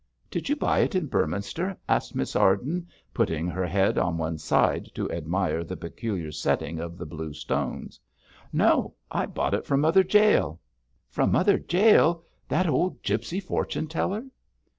'Did 0.31 0.49
you 0.49 0.55
buy 0.55 0.79
it 0.79 0.95
in 0.95 1.05
Beorminster?' 1.07 1.77
asked 1.87 2.15
Miss 2.15 2.35
Arden, 2.35 2.87
putting 3.13 3.45
her 3.45 3.67
head 3.67 3.99
on 3.99 4.17
one 4.17 4.39
side 4.39 4.89
to 4.95 5.07
admire 5.11 5.63
the 5.63 5.77
peculiar 5.77 6.31
setting 6.31 6.79
of 6.79 6.97
the 6.97 7.05
blue 7.05 7.33
stones. 7.33 7.99
'No; 8.51 8.95
I 9.11 9.27
bought 9.27 9.53
it 9.53 9.67
from 9.67 9.81
Mother 9.81 10.01
Jael.' 10.03 10.59
'From 11.11 11.31
Mother 11.33 11.63
Jael! 11.69 12.23
that 12.47 12.65
old 12.67 13.03
gipsy 13.03 13.39
fortune 13.39 13.85
teller?' 13.85 14.25